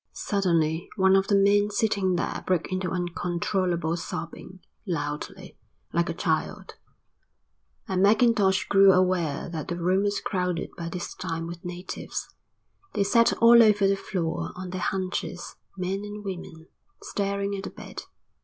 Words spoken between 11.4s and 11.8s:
with